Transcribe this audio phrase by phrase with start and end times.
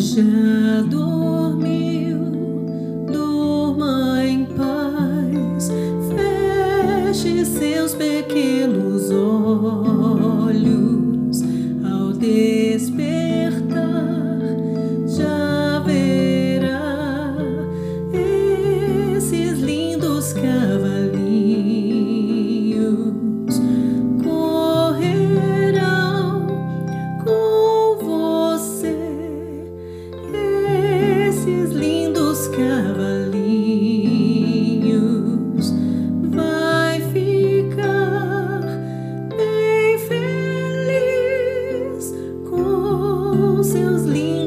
[0.00, 2.18] já dormiu,
[3.12, 5.70] durma em paz,
[6.08, 10.62] feche seus pequenos olhos
[11.84, 13.76] ao despertar,
[15.06, 17.36] já verá
[18.14, 20.89] esses lindos cavalos.
[43.70, 44.39] seus lindos.